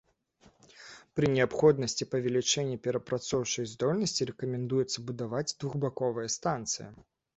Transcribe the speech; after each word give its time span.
Пры 1.17 1.25
неабходнасці 1.35 2.07
павелічэння 2.13 2.77
перапрацоўчай 2.87 3.67
здольнасці 3.75 4.27
рэкамендуецца 4.33 4.97
будаваць 5.11 5.47
двухбаковыя 5.61 6.27
станцыі. 6.39 6.89